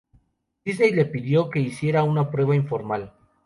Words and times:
Disney 0.65 0.93
le 0.93 1.05
pidió 1.05 1.51
que 1.51 1.59
hiciera 1.59 2.01
una 2.01 2.31
prueba 2.31 2.55
informal. 2.55 3.13